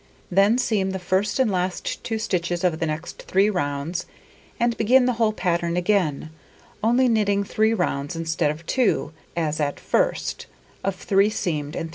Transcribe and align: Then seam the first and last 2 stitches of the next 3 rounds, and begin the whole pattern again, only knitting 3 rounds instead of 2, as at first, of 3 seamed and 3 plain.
Then 0.31 0.57
seam 0.57 0.89
the 0.93 0.97
first 0.97 1.37
and 1.37 1.51
last 1.51 2.03
2 2.03 2.17
stitches 2.17 2.63
of 2.63 2.79
the 2.79 2.87
next 2.87 3.21
3 3.21 3.51
rounds, 3.51 4.07
and 4.59 4.75
begin 4.75 5.05
the 5.05 5.13
whole 5.21 5.31
pattern 5.31 5.77
again, 5.77 6.31
only 6.83 7.07
knitting 7.07 7.43
3 7.43 7.71
rounds 7.75 8.15
instead 8.15 8.49
of 8.49 8.65
2, 8.65 9.13
as 9.35 9.59
at 9.59 9.79
first, 9.79 10.47
of 10.83 10.95
3 10.95 11.29
seamed 11.29 11.75
and 11.75 11.75
3 11.75 11.83
plain. 11.83 11.89